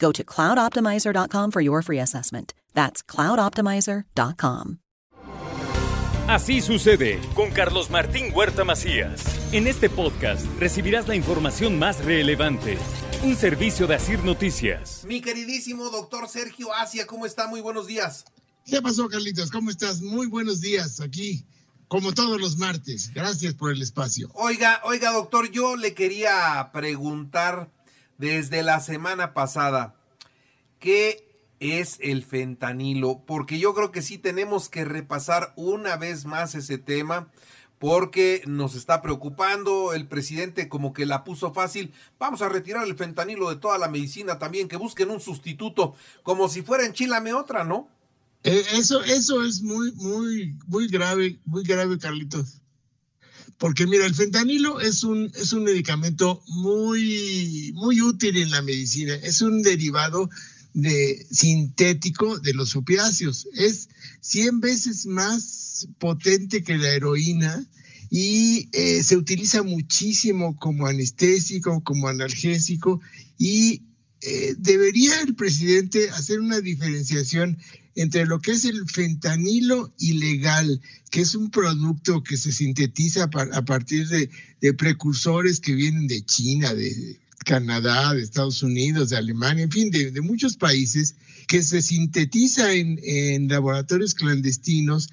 Go 0.00 0.10
to 0.12 0.24
cloudoptimizer.com 0.24 1.50
for 1.50 1.60
your 1.60 1.82
free 1.82 2.00
assessment. 2.00 2.54
That's 2.74 3.02
cloudoptimizer.com. 3.02 4.78
Así 6.28 6.60
sucede 6.60 7.18
con 7.34 7.50
Carlos 7.50 7.90
Martín 7.90 8.32
Huerta 8.32 8.62
Macías. 8.62 9.20
En 9.52 9.66
este 9.66 9.90
podcast 9.90 10.46
recibirás 10.60 11.08
la 11.08 11.16
información 11.16 11.76
más 11.76 12.04
relevante. 12.04 12.78
Un 13.24 13.34
servicio 13.34 13.88
de 13.88 13.96
Asir 13.96 14.22
Noticias. 14.24 15.04
Mi 15.06 15.20
queridísimo 15.20 15.90
doctor 15.90 16.28
Sergio 16.28 16.72
Asia, 16.72 17.04
¿cómo 17.04 17.26
está? 17.26 17.48
Muy 17.48 17.60
buenos 17.60 17.88
días. 17.88 18.24
¿Qué 18.64 18.80
pasó, 18.80 19.08
Carlitos? 19.08 19.50
¿Cómo 19.50 19.70
estás? 19.70 20.02
Muy 20.02 20.28
buenos 20.28 20.60
días 20.60 21.00
aquí, 21.00 21.44
como 21.88 22.12
todos 22.12 22.40
los 22.40 22.56
martes. 22.58 23.12
Gracias 23.12 23.54
por 23.54 23.72
el 23.72 23.82
espacio. 23.82 24.30
Oiga, 24.34 24.80
oiga, 24.84 25.10
doctor, 25.10 25.50
yo 25.50 25.74
le 25.74 25.94
quería 25.94 26.70
preguntar 26.72 27.68
desde 28.20 28.62
la 28.62 28.80
semana 28.80 29.32
pasada, 29.32 29.94
¿qué 30.78 31.26
es 31.58 31.96
el 32.02 32.22
fentanilo? 32.22 33.22
Porque 33.26 33.58
yo 33.58 33.72
creo 33.72 33.92
que 33.92 34.02
sí 34.02 34.18
tenemos 34.18 34.68
que 34.68 34.84
repasar 34.84 35.54
una 35.56 35.96
vez 35.96 36.26
más 36.26 36.54
ese 36.54 36.76
tema 36.76 37.28
porque 37.78 38.42
nos 38.46 38.74
está 38.74 39.00
preocupando, 39.00 39.94
el 39.94 40.06
presidente 40.06 40.68
como 40.68 40.92
que 40.92 41.06
la 41.06 41.24
puso 41.24 41.54
fácil, 41.54 41.94
vamos 42.18 42.42
a 42.42 42.50
retirar 42.50 42.86
el 42.86 42.94
fentanilo 42.94 43.48
de 43.48 43.56
toda 43.56 43.78
la 43.78 43.88
medicina 43.88 44.38
también, 44.38 44.68
que 44.68 44.76
busquen 44.76 45.10
un 45.10 45.20
sustituto, 45.20 45.94
como 46.22 46.50
si 46.50 46.60
fuera 46.60 46.84
enchilame 46.84 47.32
otra, 47.32 47.64
¿no? 47.64 47.88
Eh, 48.44 48.62
eso, 48.74 49.02
eso 49.02 49.42
es 49.42 49.62
muy, 49.62 49.92
muy, 49.92 50.58
muy 50.66 50.88
grave, 50.88 51.40
muy 51.46 51.64
grave, 51.64 51.98
Carlitos. 51.98 52.59
Porque 53.60 53.86
mira, 53.86 54.06
el 54.06 54.14
fentanilo 54.14 54.80
es 54.80 55.04
un, 55.04 55.30
es 55.34 55.52
un 55.52 55.64
medicamento 55.64 56.42
muy, 56.46 57.72
muy 57.74 58.00
útil 58.00 58.38
en 58.38 58.50
la 58.50 58.62
medicina. 58.62 59.14
Es 59.16 59.42
un 59.42 59.60
derivado 59.60 60.30
de, 60.72 61.26
sintético 61.30 62.38
de 62.38 62.54
los 62.54 62.74
opiáceos. 62.74 63.46
Es 63.52 63.90
100 64.22 64.60
veces 64.60 65.04
más 65.04 65.86
potente 65.98 66.64
que 66.64 66.78
la 66.78 66.88
heroína 66.88 67.68
y 68.08 68.70
eh, 68.72 69.02
se 69.02 69.18
utiliza 69.18 69.62
muchísimo 69.62 70.56
como 70.56 70.86
anestésico, 70.86 71.84
como 71.84 72.08
analgésico 72.08 73.02
y 73.36 73.82
eh, 74.22 74.54
debería 74.56 75.20
el 75.20 75.34
presidente 75.34 76.08
hacer 76.08 76.40
una 76.40 76.62
diferenciación 76.62 77.58
entre 77.94 78.26
lo 78.26 78.40
que 78.40 78.52
es 78.52 78.64
el 78.64 78.88
fentanilo 78.88 79.92
ilegal, 79.98 80.80
que 81.10 81.20
es 81.22 81.34
un 81.34 81.50
producto 81.50 82.22
que 82.22 82.36
se 82.36 82.52
sintetiza 82.52 83.24
a 83.24 83.64
partir 83.64 84.08
de, 84.08 84.74
precursores 84.74 85.60
que 85.60 85.74
vienen 85.74 86.06
de 86.06 86.24
China, 86.24 86.72
de 86.74 87.18
Canadá, 87.44 88.14
de 88.14 88.22
Estados 88.22 88.62
Unidos, 88.62 89.10
de 89.10 89.16
Alemania, 89.16 89.64
en 89.64 89.70
fin, 89.70 89.90
de, 89.90 90.20
muchos 90.20 90.56
países, 90.56 91.16
que 91.48 91.62
se 91.62 91.82
sintetiza 91.82 92.72
en, 92.74 93.00
en 93.02 93.48
laboratorios 93.48 94.14
clandestinos 94.14 95.08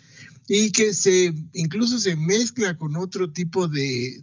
y 0.47 0.71
que 0.71 0.94
se 0.94 1.33
incluso 1.53 1.99
se 1.99 2.15
mezcla 2.15 2.77
con 2.77 2.95
otro 2.95 3.31
tipo 3.31 3.67
de, 3.67 4.21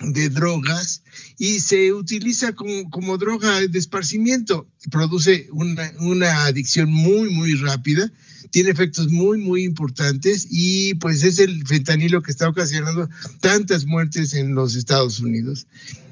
de 0.00 0.28
drogas 0.28 1.02
y 1.38 1.60
se 1.60 1.92
utiliza 1.92 2.52
como, 2.52 2.88
como, 2.90 3.18
droga 3.18 3.60
de 3.66 3.78
esparcimiento. 3.78 4.68
Produce 4.90 5.48
una, 5.52 5.92
una, 6.00 6.44
adicción 6.44 6.90
muy, 6.90 7.30
muy 7.30 7.54
rápida, 7.54 8.10
tiene 8.50 8.70
efectos 8.70 9.08
muy, 9.08 9.38
muy 9.38 9.64
importantes 9.64 10.46
y 10.50 10.94
pues 10.94 11.22
es 11.24 11.38
el 11.38 11.66
fentanilo 11.66 12.22
que 12.22 12.30
está 12.30 12.48
ocasionando 12.48 13.08
tantas 13.40 13.86
muertes 13.86 14.34
en 14.34 14.54
los 14.54 14.76
Estados 14.76 15.20
Unidos. 15.20 15.66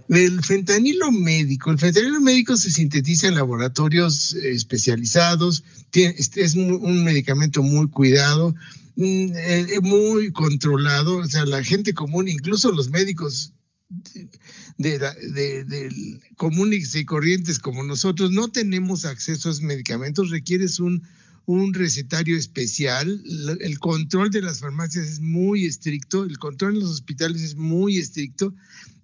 El 0.09 0.45
fentanilo 0.45 1.11
médico, 1.11 1.71
el 1.71 1.79
fentanilo 1.79 2.21
médico 2.21 2.57
se 2.57 2.71
sintetiza 2.71 3.27
en 3.27 3.35
laboratorios 3.35 4.35
especializados, 4.35 5.65
es 5.93 6.55
un 6.55 7.03
medicamento 7.03 7.63
muy 7.63 7.89
cuidado, 7.89 8.55
mm, 8.95 9.33
eh, 9.35 9.81
muy 9.83 10.31
controlado, 10.31 11.17
o 11.17 11.27
sea, 11.27 11.45
la 11.45 11.65
gente 11.65 11.93
común, 11.93 12.29
incluso 12.29 12.71
los 12.71 12.91
médicos 12.91 13.53
de, 14.79 14.99
de, 14.99 16.21
comunes 16.37 16.95
y 16.95 17.05
corrientes 17.05 17.59
como 17.59 17.83
nosotros 17.85 18.33
no 18.33 18.49
tenemos 18.49 19.05
acceso 19.05 19.49
a 19.49 19.53
esos 19.53 19.63
medicamentos, 19.63 20.31
requieres 20.31 20.81
un, 20.81 21.03
un 21.47 21.73
recetario 21.73 22.37
especial, 22.37 23.23
el 23.61 23.79
control 23.79 24.31
de 24.31 24.43
las 24.43 24.61
farmacias 24.61 25.07
es 25.07 25.21
muy 25.21 25.67
estricto, 25.67 26.25
el 26.25 26.39
control 26.39 26.75
en 26.75 26.81
los 26.81 26.91
hospitales 26.91 27.43
es 27.43 27.55
muy 27.55 27.99
estricto, 27.99 28.53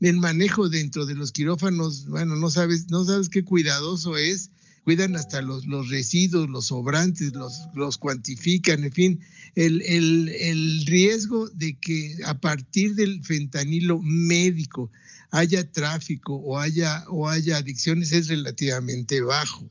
el 0.00 0.19
manejo 0.19 0.69
dentro 0.69 1.06
de 1.06 1.15
los 1.15 1.31
quirófanos, 1.31 2.06
bueno, 2.09 2.34
no 2.34 2.50
sabes, 2.50 2.91
no 2.91 3.04
sabes 3.04 3.28
qué 3.28 3.44
cuidadoso 3.44 4.16
es, 4.16 4.50
cuidan 4.84 5.16
hasta 5.16 5.43
los, 5.43 5.66
los 5.66 5.88
residuos, 5.88 6.48
los 6.48 6.66
sobrantes, 6.66 7.34
los, 7.34 7.69
los 7.75 7.98
cuantifican, 7.98 8.84
en 8.84 8.93
fin, 8.93 9.20
el, 9.54 9.82
el, 9.82 10.28
el 10.28 10.87
riesgo 10.87 11.48
de 11.50 11.78
que 11.78 12.16
a 12.25 12.38
partir 12.38 12.94
del 12.94 13.25
fentanilo 13.25 14.00
médico 14.03 14.91
haya 15.31 15.71
tráfico 15.71 16.34
o 16.37 16.59
haya, 16.59 17.04
o 17.09 17.28
haya 17.28 17.59
adicciones 17.59 18.12
es 18.12 18.28
relativamente 18.28 19.21
bajo. 19.21 19.71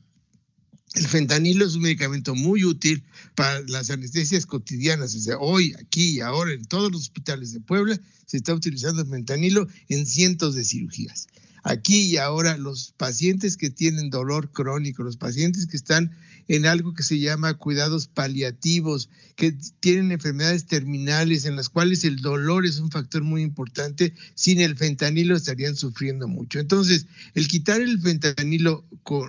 El 0.94 1.06
fentanilo 1.06 1.64
es 1.64 1.74
un 1.74 1.82
medicamento 1.82 2.34
muy 2.34 2.64
útil 2.64 3.02
para 3.34 3.60
las 3.60 3.88
anestesias 3.88 4.44
cotidianas. 4.44 5.14
O 5.14 5.20
sea, 5.20 5.38
hoy, 5.38 5.74
aquí 5.80 6.16
y 6.16 6.20
ahora, 6.20 6.52
en 6.52 6.66
todos 6.66 6.92
los 6.92 7.02
hospitales 7.02 7.52
de 7.52 7.60
Puebla, 7.60 7.98
se 8.26 8.36
está 8.36 8.52
utilizando 8.52 9.00
el 9.00 9.08
fentanilo 9.08 9.66
en 9.88 10.04
cientos 10.04 10.54
de 10.54 10.64
cirugías 10.64 11.28
aquí 11.62 12.02
y 12.02 12.16
ahora 12.16 12.56
los 12.56 12.92
pacientes 12.96 13.56
que 13.56 13.70
tienen 13.70 14.10
dolor 14.10 14.50
crónico, 14.50 15.02
los 15.02 15.16
pacientes 15.16 15.66
que 15.66 15.76
están 15.76 16.12
en 16.48 16.66
algo 16.66 16.92
que 16.94 17.02
se 17.02 17.18
llama 17.18 17.54
cuidados 17.54 18.08
paliativos, 18.08 19.08
que 19.36 19.56
tienen 19.80 20.12
enfermedades 20.12 20.66
terminales 20.66 21.44
en 21.44 21.56
las 21.56 21.68
cuales 21.68 22.04
el 22.04 22.16
dolor 22.16 22.66
es 22.66 22.78
un 22.78 22.90
factor 22.90 23.22
muy 23.22 23.42
importante, 23.42 24.14
sin 24.34 24.60
el 24.60 24.76
fentanilo 24.76 25.36
estarían 25.36 25.76
sufriendo 25.76 26.28
mucho. 26.28 26.58
Entonces, 26.58 27.06
el 27.34 27.48
quitar 27.48 27.80
el 27.80 28.00
fentanilo 28.00 28.84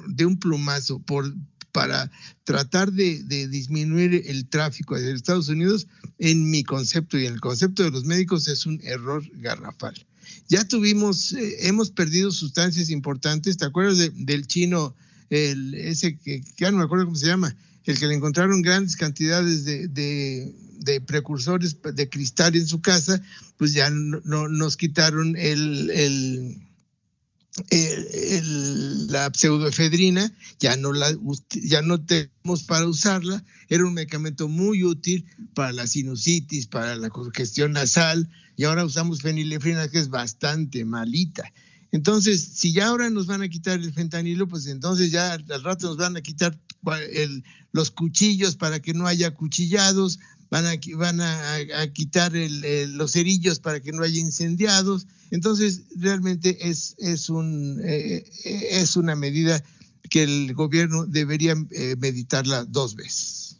de 0.08 0.26
un 0.26 0.40
plumazo 0.40 1.00
por, 1.00 1.34
para 1.72 2.12
tratar 2.44 2.92
de, 2.92 3.24
de, 3.24 3.48
disminuir 3.48 4.24
el 4.26 4.48
tráfico 4.48 4.96
de 4.96 5.14
Estados 5.14 5.50
Unidos, 5.50 5.88
en 6.18 6.50
mi 6.50 6.63
concepto 6.63 7.18
y 7.18 7.25
en 7.25 7.34
el 7.34 7.42
concepto 7.42 7.84
de 7.84 7.92
los 7.92 8.06
médicos, 8.06 8.48
es 8.48 8.66
un 8.66 8.80
error 8.84 9.24
garrafal. 9.36 10.06
Ya 10.50 10.68
tuvimos, 10.68 11.33
eh, 11.33 11.68
hemos 11.68 11.89
perdido 11.91 12.31
sustancias 12.31 12.89
importantes. 12.89 13.57
¿Te 13.57 13.65
acuerdas 13.65 14.12
del 14.13 14.47
chino, 14.47 14.95
el, 15.30 15.74
ese 15.75 16.18
que 16.18 16.44
ya 16.57 16.71
no 16.71 16.77
me 16.77 16.83
acuerdo 16.83 17.06
cómo 17.06 17.18
se 17.18 17.27
llama, 17.27 17.56
el 17.85 18.00
que 18.00 18.07
le 18.07 18.15
encontraron 18.15 18.62
grandes 18.62 18.95
cantidades 18.95 19.65
de, 19.65 19.88
de, 19.88 21.01
precursores 21.01 21.77
de 21.81 22.09
cristal 22.09 22.56
en 22.56 22.68
su 22.68 22.81
casa? 22.81 23.21
Pues 23.57 23.74
ya 23.74 23.89
no, 23.89 24.47
nos 24.47 24.77
quitaron 24.77 25.35
el, 25.38 25.89
el 25.89 26.57
la 29.10 29.30
pseudoefedrina, 29.32 30.32
ya 30.60 30.76
no, 30.76 30.92
la, 30.92 31.16
ya 31.52 31.82
no 31.82 32.02
tenemos 32.02 32.64
para 32.66 32.88
usarla, 32.88 33.44
era 33.70 33.86
un 33.86 33.94
medicamento 33.94 34.48
muy 34.48 34.84
útil 34.84 35.26
para 35.54 35.72
la 35.72 35.86
sinusitis, 35.86 36.68
para 36.68 36.96
la 36.96 37.10
congestión 37.10 37.74
nasal, 37.74 38.30
y 38.56 38.64
ahora 38.64 38.86
usamos 38.86 39.22
fenilefrina 39.22 39.88
que 39.88 40.00
es 40.00 40.10
bastante 40.10 40.84
malita. 40.86 41.52
Entonces, 41.92 42.44
si 42.56 42.74
ya 42.74 42.88
ahora 42.88 43.10
nos 43.12 43.28
van 43.28 43.44
a 43.44 43.50
quitar 43.50 43.80
el 43.80 43.94
fentanilo, 43.94 44.48
pues 44.48 44.66
entonces 44.66 45.12
ya 45.12 45.34
al 45.34 45.64
rato 45.64 45.88
nos 45.88 45.98
van 45.98 46.18
a 46.18 46.22
quitar 46.22 46.60
los 47.72 47.92
cuchillos 47.92 48.56
para 48.56 48.82
que 48.82 48.94
no 48.94 49.06
haya 49.06 49.36
cuchillados, 49.36 50.20
van 50.54 50.68
a, 50.68 50.74
van 50.98 51.20
a, 51.20 51.88
quitar 51.94 52.32
los 52.32 53.14
cerillos 53.14 53.60
para 53.60 53.80
que 53.80 53.92
no 53.92 54.04
haya 54.04 54.20
incendiados. 54.20 55.08
Entonces, 55.32 55.82
realmente 55.96 56.70
es, 56.70 56.96
es, 57.00 57.32
un, 57.32 57.82
eh, 57.84 58.24
es 58.70 58.96
una 58.96 59.16
medida 59.16 59.64
que 60.12 60.22
el 60.22 60.54
gobierno 60.54 61.08
debería 61.08 61.56
eh, 61.72 61.96
meditarla 61.98 62.66
dos 62.66 62.96
veces. 62.96 63.58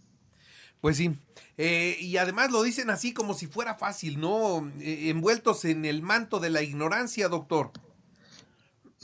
Pues 0.82 0.98
sí. 0.98 1.18
Eh, 1.58 1.98
y 2.00 2.18
además 2.18 2.52
lo 2.52 2.62
dicen 2.62 2.92
así 2.92 3.12
como 3.12 3.34
si 3.34 3.48
fuera 3.48 3.74
fácil, 3.74 4.20
¿no? 4.20 4.72
envueltos 4.80 5.66
en 5.66 5.86
el 5.86 6.04
manto 6.04 6.40
de 6.40 6.52
la 6.52 6.62
ignorancia, 6.62 7.28
doctor. 7.28 7.72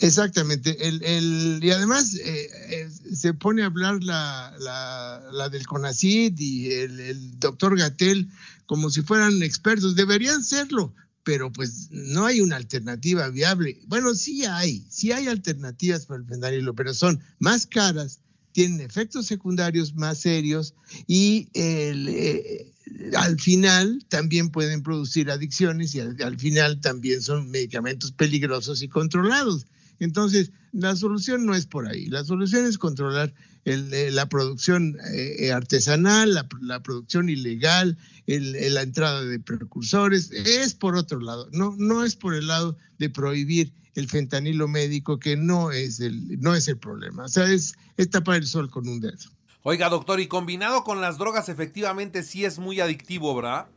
Exactamente. 0.01 0.87
El, 0.87 1.03
el, 1.03 1.59
y 1.61 1.71
además 1.71 2.15
eh, 2.15 2.49
eh, 2.69 2.89
se 3.13 3.33
pone 3.33 3.63
a 3.63 3.67
hablar 3.67 4.03
la, 4.03 4.55
la, 4.59 5.21
la 5.31 5.49
del 5.49 5.67
CONACID 5.67 6.39
y 6.39 6.71
el, 6.71 6.99
el 6.99 7.39
doctor 7.39 7.77
Gatel 7.77 8.29
como 8.65 8.89
si 8.89 9.01
fueran 9.01 9.43
expertos. 9.43 9.95
Deberían 9.95 10.43
serlo, 10.43 10.93
pero 11.23 11.51
pues 11.51 11.89
no 11.91 12.25
hay 12.25 12.39
una 12.39 12.55
alternativa 12.55 13.29
viable. 13.29 13.81
Bueno, 13.87 14.15
sí 14.15 14.45
hay, 14.45 14.85
sí 14.89 15.11
hay 15.11 15.27
alternativas 15.27 16.05
para 16.05 16.21
el 16.21 16.27
fentanilo, 16.27 16.73
pero 16.73 16.93
son 16.93 17.21
más 17.39 17.65
caras, 17.65 18.19
tienen 18.53 18.81
efectos 18.81 19.25
secundarios 19.25 19.95
más 19.95 20.19
serios 20.19 20.75
y 21.07 21.49
eh, 21.53 22.71
al 23.17 23.39
final 23.39 24.05
también 24.07 24.49
pueden 24.49 24.81
producir 24.81 25.29
adicciones 25.29 25.93
y 25.93 25.99
al 25.99 26.37
final 26.39 26.79
también 26.79 27.21
son 27.21 27.49
medicamentos 27.51 28.11
peligrosos 28.11 28.81
y 28.81 28.87
controlados. 28.87 29.65
Entonces, 29.99 30.51
la 30.71 30.95
solución 30.95 31.45
no 31.45 31.55
es 31.55 31.65
por 31.65 31.87
ahí. 31.87 32.05
La 32.07 32.23
solución 32.23 32.65
es 32.65 32.77
controlar 32.77 33.33
eh, 33.65 34.09
la 34.11 34.27
producción 34.27 34.97
eh, 35.13 35.51
artesanal, 35.51 36.33
la, 36.61 36.81
producción 36.81 37.29
ilegal, 37.29 37.97
la 38.25 38.81
entrada 38.81 39.23
de 39.23 39.39
precursores. 39.39 40.31
Es 40.31 40.73
por 40.73 40.95
otro 40.95 41.19
lado. 41.19 41.49
No, 41.51 41.75
no 41.77 42.03
es 42.03 42.15
por 42.15 42.33
el 42.33 42.47
lado 42.47 42.77
de 42.97 43.09
prohibir 43.09 43.73
el 43.95 44.07
fentanilo 44.07 44.67
médico, 44.67 45.19
que 45.19 45.35
no 45.35 45.71
es 45.71 45.99
el, 45.99 46.39
no 46.39 46.55
es 46.55 46.67
el 46.67 46.77
problema. 46.77 47.25
O 47.25 47.29
sea, 47.29 47.51
es, 47.51 47.75
es 47.97 48.09
tapar 48.09 48.37
el 48.37 48.47
sol 48.47 48.69
con 48.69 48.87
un 48.87 48.99
dedo. 48.99 49.17
Oiga, 49.63 49.89
doctor, 49.89 50.19
y 50.19 50.27
combinado 50.27 50.83
con 50.83 51.01
las 51.01 51.17
drogas, 51.17 51.49
efectivamente 51.49 52.23
sí 52.23 52.45
es 52.45 52.59
muy 52.59 52.79
adictivo, 52.79 53.35
¿verdad? 53.35 53.67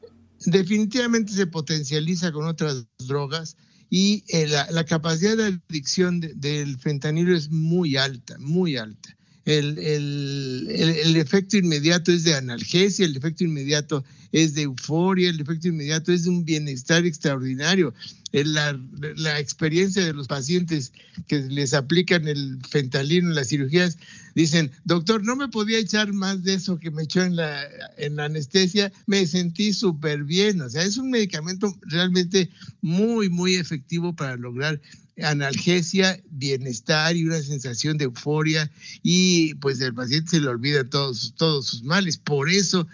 Definitivamente 0.46 1.32
se 1.32 1.46
potencializa 1.46 2.32
con 2.32 2.46
otras 2.46 2.86
drogas 2.98 3.56
y 3.94 4.24
eh, 4.28 4.46
la, 4.46 4.84
capacidad 4.86 5.36
de 5.36 5.60
adicción 5.68 6.18
del 6.20 6.78
fentanilo 6.78 7.36
es 7.36 7.50
muy 7.50 7.98
alta, 7.98 8.38
muy 8.38 8.78
alta. 8.78 9.18
El, 9.44 9.78
el, 9.78 11.16
efecto 11.16 11.56
inmediato 11.56 12.12
es 12.12 12.22
de 12.22 12.34
analgesia, 12.34 13.04
el 13.04 13.16
efecto 13.16 13.42
inmediato 13.42 14.04
es 14.30 14.54
de 14.54 14.62
euforia, 14.62 15.30
el 15.30 15.40
efecto 15.40 15.68
inmediato 15.68 16.12
es 16.12 16.24
de 16.24 16.30
un 16.30 16.44
bienestar 16.44 17.04
extraordinario. 17.04 17.92
La, 18.32 18.80
la, 19.16 19.40
experiencia 19.40 20.04
de 20.04 20.14
los 20.14 20.28
pacientes 20.28 20.92
que 21.26 21.40
les 21.40 21.74
aplican 21.74 22.28
el 22.28 22.58
fentanilo 22.70 23.28
en 23.28 23.34
las 23.34 23.48
cirugías, 23.48 23.98
dicen, 24.34 24.70
doctor, 24.84 25.22
no 25.24 25.36
me 25.36 25.48
podía 25.48 25.78
echar 25.78 26.12
más 26.12 26.42
de 26.44 26.54
eso 26.54 26.78
que 26.78 26.90
me 26.90 27.02
echó 27.02 27.22
en 27.22 27.36
la, 27.36 27.62
en 27.98 28.16
la 28.16 28.26
anestesia, 28.26 28.92
me 29.06 29.26
sentí 29.26 29.72
súper 29.72 30.24
bien. 30.24 30.62
O 30.62 30.70
sea, 30.70 30.82
es 30.84 30.96
un 30.96 31.10
medicamento 31.10 31.76
realmente 31.82 32.48
muy, 32.80 33.28
muy 33.28 33.56
efectivo 33.56 34.14
para 34.14 34.36
lograr 34.36 34.80
analgesia, 35.20 36.20
bienestar 36.30 37.16
y 37.16 37.24
una 37.24 37.42
sensación 37.42 37.98
de 37.98 38.04
euforia 38.04 38.70
y 39.02 39.54
pues 39.54 39.80
el 39.80 39.94
paciente 39.94 40.30
se 40.30 40.40
le 40.40 40.48
olvida 40.48 40.84
todos, 40.84 41.34
todos 41.36 41.66
sus 41.66 41.82
males. 41.82 42.16
Por 42.16 42.50
eso 42.50 42.86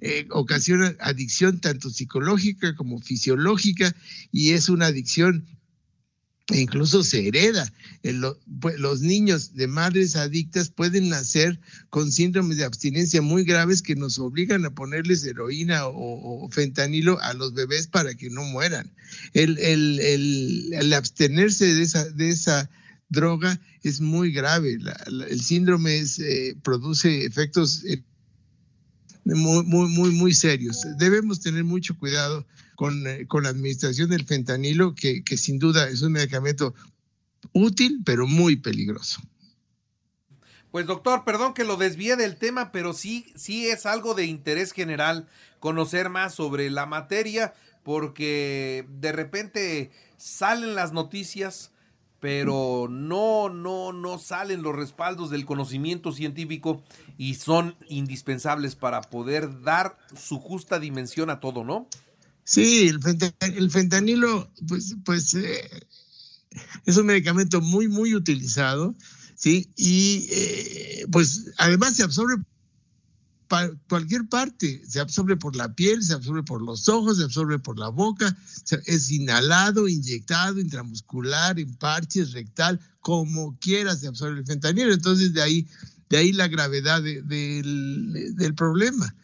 eh, 0.00 0.26
ocasiona 0.30 0.94
adicción 1.00 1.60
tanto 1.60 1.90
psicológica 1.90 2.74
como 2.76 3.00
fisiológica 3.00 3.94
y 4.30 4.50
es 4.50 4.68
una 4.68 4.86
adicción 4.86 5.46
e 6.52 6.60
incluso 6.60 7.02
se 7.02 7.26
hereda. 7.26 7.72
Pues, 8.60 8.78
los 8.78 9.00
niños 9.00 9.54
de 9.54 9.66
madres 9.66 10.14
adictas 10.14 10.68
pueden 10.68 11.08
nacer 11.08 11.58
con 11.88 12.12
síndromes 12.12 12.58
de 12.58 12.64
abstinencia 12.64 13.22
muy 13.22 13.44
graves 13.44 13.80
que 13.80 13.96
nos 13.96 14.18
obligan 14.18 14.64
a 14.66 14.74
ponerles 14.74 15.24
heroína 15.24 15.86
o, 15.86 16.48
fentanilo 16.50 17.18
a 17.20 17.32
los 17.32 17.54
bebés 17.54 17.86
para 17.86 18.14
que 18.14 18.28
no 18.28 18.44
mueran. 18.44 18.92
El, 19.32 20.92
abstenerse 20.94 21.74
de 21.74 21.82
esa, 21.82 22.04
de 22.10 22.28
esa 22.28 22.70
droga 23.08 23.58
es 23.82 24.00
muy 24.00 24.30
grave. 24.30 24.78
el 25.06 25.40
síndrome 25.40 26.02
eh, 26.18 26.56
produce 26.62 27.24
efectos 27.24 27.84
muy, 29.24 29.64
muy, 29.64 29.88
muy, 29.88 30.10
muy 30.10 30.34
serios. 30.34 30.86
Debemos 30.98 31.40
tener 31.40 31.64
mucho 31.64 31.98
cuidado 31.98 32.46
con, 32.76 33.06
eh, 33.06 33.26
con 33.26 33.44
la 33.44 33.50
administración 33.50 34.10
del 34.10 34.26
fentanilo, 34.26 34.94
que, 34.94 35.24
que 35.24 35.36
sin 35.36 35.58
duda 35.58 35.88
es 35.88 36.02
un 36.02 36.12
medicamento 36.12 36.74
útil, 37.52 38.00
pero 38.04 38.26
muy 38.26 38.56
peligroso. 38.56 39.20
Pues 40.70 40.86
doctor, 40.86 41.24
perdón 41.24 41.54
que 41.54 41.62
lo 41.62 41.76
desvíe 41.76 42.16
del 42.16 42.36
tema, 42.36 42.72
pero 42.72 42.94
sí, 42.94 43.32
sí 43.36 43.68
es 43.68 43.86
algo 43.86 44.14
de 44.14 44.26
interés 44.26 44.72
general 44.72 45.28
conocer 45.60 46.10
más 46.10 46.34
sobre 46.34 46.68
la 46.68 46.84
materia, 46.84 47.54
porque 47.84 48.84
de 48.88 49.12
repente 49.12 49.92
salen 50.16 50.74
las 50.74 50.92
noticias, 50.92 51.70
pero 52.24 52.88
no, 52.90 53.50
no, 53.50 53.92
no 53.92 54.18
salen 54.18 54.62
los 54.62 54.74
respaldos 54.74 55.28
del 55.28 55.44
conocimiento 55.44 56.10
científico 56.10 56.82
y 57.18 57.34
son 57.34 57.76
indispensables 57.86 58.76
para 58.76 59.02
poder 59.02 59.60
dar 59.60 59.98
su 60.18 60.38
justa 60.38 60.80
dimensión 60.80 61.28
a 61.28 61.38
todo, 61.38 61.64
¿no? 61.64 61.86
Sí, 62.42 62.88
el, 62.88 63.70
fentanilo, 63.70 64.50
pues, 64.66 64.96
pues 65.04 65.34
eh, 65.34 65.68
es 66.86 66.96
un 66.96 67.04
medicamento 67.04 67.60
muy, 67.60 67.88
muy 67.88 68.14
utilizado, 68.14 68.94
¿sí? 69.36 69.68
Y 69.76 70.26
eh, 70.30 71.06
pues 71.12 71.52
además 71.58 71.94
se 71.94 72.04
absorbe 72.04 72.42
cualquier 73.88 74.28
parte, 74.28 74.82
se 74.86 75.00
absorbe 75.00 75.36
por 75.36 75.56
la 75.56 75.74
piel, 75.74 76.02
se 76.02 76.14
absorbe 76.14 76.42
por 76.42 76.62
los 76.62 76.88
ojos, 76.88 77.18
se 77.18 77.24
absorbe 77.24 77.58
por 77.58 77.78
la 77.78 77.88
boca, 77.88 78.36
es 78.86 79.10
inhalado, 79.10 79.88
inyectado, 79.88 80.60
intramuscular, 80.60 81.58
en 81.58 81.74
parches, 81.74 82.32
rectal, 82.32 82.80
como 83.00 83.58
quiera 83.58 83.94
se 83.96 84.08
absorbe 84.08 84.40
el 84.40 84.46
fentanilo. 84.46 84.92
Entonces 84.92 85.34
de 85.34 85.42
ahí, 85.42 85.68
de 86.08 86.16
ahí 86.16 86.32
la 86.32 86.48
gravedad 86.48 87.02
del, 87.02 88.54
problema. 88.56 89.14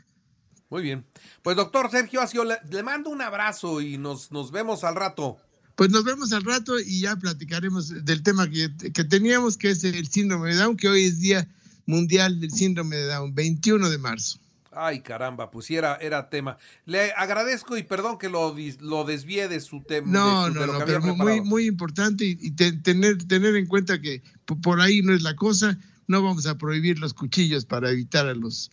Muy 0.68 0.82
bien. 0.82 1.06
Pues 1.42 1.56
doctor 1.56 1.90
Sergio 1.90 2.20
Asio, 2.20 2.44
le, 2.44 2.82
mando 2.82 3.10
un 3.10 3.22
abrazo 3.22 3.80
y 3.80 3.98
nos, 3.98 4.30
nos 4.30 4.52
vemos 4.52 4.84
al 4.84 4.96
rato. 4.96 5.38
Pues 5.74 5.90
nos 5.90 6.04
vemos 6.04 6.32
al 6.32 6.44
rato 6.44 6.78
y 6.78 7.00
ya 7.00 7.16
platicaremos 7.16 8.04
del 8.04 8.22
tema 8.22 8.48
que, 8.50 8.70
que 8.92 9.04
teníamos, 9.04 9.56
que 9.56 9.70
es 9.70 9.82
el 9.82 10.06
síndrome 10.08 10.50
de 10.50 10.56
Down, 10.56 10.76
que 10.76 10.88
hoy 10.88 11.04
es 11.04 11.20
día 11.20 11.48
Mundial 11.90 12.40
del 12.40 12.50
Síndrome 12.50 12.96
de 12.96 13.06
Down, 13.06 13.34
21 13.34 13.90
de 13.90 13.98
marzo. 13.98 14.38
Ay, 14.72 15.00
caramba, 15.00 15.50
pues 15.50 15.68
era, 15.70 15.96
era 15.96 16.30
tema. 16.30 16.56
Le 16.86 17.12
agradezco 17.12 17.76
y 17.76 17.82
perdón 17.82 18.18
que 18.18 18.28
lo, 18.28 18.54
lo 18.80 19.04
desvíe 19.04 19.48
de 19.48 19.60
su 19.60 19.82
tema. 19.82 20.06
No, 20.10 20.48
no, 20.48 20.66
no, 20.66 20.78
pero 20.86 21.00
muy, 21.00 21.40
muy 21.40 21.66
importante 21.66 22.24
y, 22.24 22.52
tener, 22.52 23.18
tener 23.26 23.56
en 23.56 23.66
cuenta 23.66 24.00
que 24.00 24.22
por 24.62 24.80
ahí 24.80 25.02
no 25.02 25.12
es 25.12 25.22
la 25.22 25.34
cosa. 25.34 25.76
No 26.06 26.22
vamos 26.22 26.46
a 26.46 26.56
prohibir 26.56 26.98
los 27.00 27.14
cuchillos 27.14 27.64
para 27.64 27.90
evitar 27.90 28.26
a 28.26 28.34
los 28.34 28.70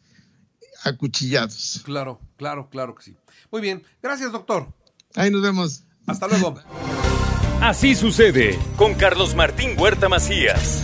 acuchillados. 0.83 1.81
Claro, 1.83 2.21
claro, 2.37 2.69
claro 2.69 2.93
que 2.95 3.03
sí. 3.03 3.15
Muy 3.51 3.61
bien, 3.61 3.83
gracias, 4.01 4.31
doctor. 4.31 4.71
Ahí 5.15 5.31
nos 5.31 5.41
vemos. 5.41 5.83
Hasta 6.05 6.27
luego. 6.27 6.59
Así 7.61 7.95
sucede 7.95 8.57
con 8.75 8.93
Carlos 8.93 9.35
Martín 9.35 9.71
Huerta 9.77 10.09
Macías. 10.09 10.83